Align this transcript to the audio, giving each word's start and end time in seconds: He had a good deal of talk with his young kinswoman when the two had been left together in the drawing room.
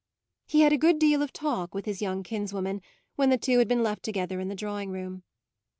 He 0.47 0.61
had 0.61 0.73
a 0.73 0.79
good 0.79 0.97
deal 0.97 1.21
of 1.21 1.31
talk 1.31 1.75
with 1.75 1.85
his 1.85 2.01
young 2.01 2.23
kinswoman 2.23 2.81
when 3.17 3.29
the 3.29 3.37
two 3.37 3.59
had 3.59 3.67
been 3.67 3.83
left 3.83 4.01
together 4.01 4.39
in 4.39 4.47
the 4.47 4.55
drawing 4.55 4.89
room. 4.89 5.21